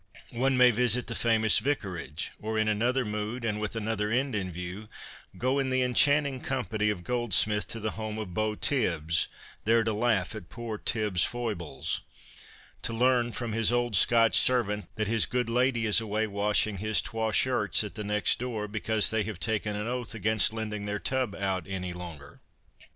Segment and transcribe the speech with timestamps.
[0.33, 4.51] One may visit the famous Vicarage, or, in another mood and with another end in
[4.51, 4.89] view,
[5.37, 9.27] go in the enchanting company of Goldsmith to the home of Beau Tibbs,
[9.63, 12.01] there to laugh at poor Tibbs' foibles,
[12.81, 16.99] to learn from his old Scotch servant that his good lady is away washing his'
[17.03, 20.97] twa shirts' at the next door, because they have taken an oath against lending their
[20.97, 22.39] tub out any longer.